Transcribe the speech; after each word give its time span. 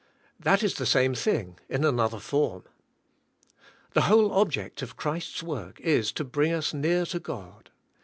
That 0.39 0.63
is 0.63 0.73
the 0.73 0.87
same 0.87 1.13
thing 1.13 1.59
in 1.69 1.85
an 1.85 1.99
other 1.99 2.17
form. 2.17 2.63
The 3.93 4.01
whole 4.01 4.31
object 4.31 4.81
of 4.81 4.97
Christ's 4.97 5.43
work 5.43 5.79
is 5.79 6.11
to 6.13 6.23
bring 6.23 6.51
us 6.53 6.73
near 6.73 7.05
to 7.05 7.19
God. 7.19 7.69